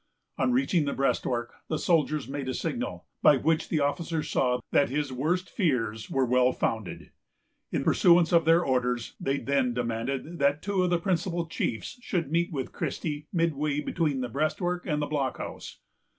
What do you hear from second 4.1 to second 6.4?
saw that his worst fears were